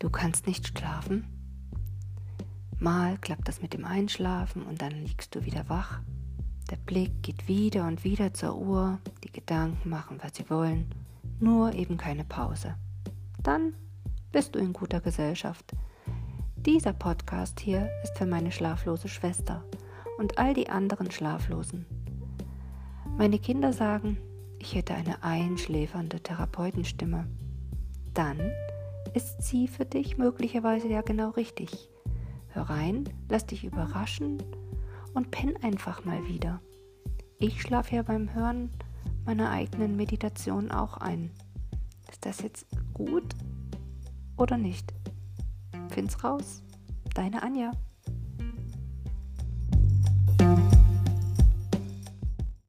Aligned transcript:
Du 0.00 0.08
kannst 0.08 0.46
nicht 0.46 0.66
schlafen? 0.66 1.26
Mal 2.78 3.18
klappt 3.18 3.46
das 3.46 3.60
mit 3.60 3.74
dem 3.74 3.84
Einschlafen 3.84 4.62
und 4.62 4.80
dann 4.80 4.92
liegst 4.92 5.34
du 5.34 5.44
wieder 5.44 5.68
wach. 5.68 6.00
Der 6.70 6.76
Blick 6.76 7.22
geht 7.22 7.48
wieder 7.48 7.86
und 7.86 8.02
wieder 8.02 8.32
zur 8.32 8.56
Uhr, 8.56 8.98
die 9.22 9.30
Gedanken 9.30 9.90
machen, 9.90 10.18
was 10.22 10.36
sie 10.36 10.48
wollen, 10.48 10.90
nur 11.38 11.74
eben 11.74 11.98
keine 11.98 12.24
Pause. 12.24 12.76
Dann 13.42 13.74
bist 14.32 14.54
du 14.54 14.58
in 14.58 14.72
guter 14.72 15.02
Gesellschaft. 15.02 15.72
Dieser 16.56 16.94
Podcast 16.94 17.60
hier 17.60 17.90
ist 18.02 18.16
für 18.16 18.26
meine 18.26 18.52
schlaflose 18.52 19.08
Schwester 19.08 19.62
und 20.16 20.38
all 20.38 20.54
die 20.54 20.70
anderen 20.70 21.10
Schlaflosen. 21.10 21.84
Meine 23.18 23.38
Kinder 23.38 23.74
sagen, 23.74 24.16
ich 24.58 24.74
hätte 24.74 24.94
eine 24.94 25.22
einschläfernde 25.22 26.20
Therapeutenstimme. 26.20 27.26
Dann 28.14 28.40
ist 29.14 29.42
sie 29.42 29.68
für 29.68 29.84
dich 29.84 30.18
möglicherweise 30.18 30.88
ja 30.88 31.02
genau 31.02 31.30
richtig. 31.30 31.88
Hör 32.48 32.64
rein, 32.64 33.08
lass 33.28 33.46
dich 33.46 33.64
überraschen 33.64 34.42
und 35.14 35.30
penn 35.30 35.56
einfach 35.62 36.04
mal 36.04 36.26
wieder. 36.26 36.60
Ich 37.38 37.62
schlafe 37.62 37.96
ja 37.96 38.02
beim 38.02 38.34
Hören 38.34 38.70
meiner 39.24 39.50
eigenen 39.50 39.96
Meditation 39.96 40.70
auch 40.70 40.96
ein. 40.96 41.30
Ist 42.10 42.26
das 42.26 42.42
jetzt 42.42 42.66
gut 42.92 43.34
oder 44.36 44.56
nicht? 44.58 44.92
Find's 45.88 46.22
raus. 46.24 46.62
Deine 47.14 47.42
Anja. 47.42 47.72